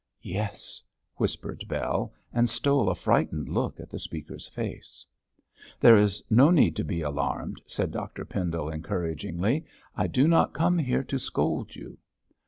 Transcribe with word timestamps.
'Yes,' 0.23 0.81
whispered 1.17 1.63
Bell, 1.67 2.11
and 2.33 2.49
stole 2.49 2.89
a 2.89 2.95
frightened 2.95 3.47
look 3.47 3.79
at 3.79 3.91
the 3.91 3.99
speaker's 3.99 4.47
face. 4.47 5.05
'There 5.79 5.95
is 5.97 6.23
no 6.27 6.49
need 6.49 6.75
to 6.77 6.83
be 6.83 7.01
alarmed,' 7.03 7.61
said 7.67 7.91
Dr 7.91 8.25
Pendle, 8.25 8.67
encouragingly. 8.73 9.63
'I 9.95 10.07
do 10.07 10.27
not 10.27 10.55
come 10.55 10.79
here 10.79 11.03
to 11.03 11.19
scold 11.19 11.75
you.' 11.75 11.99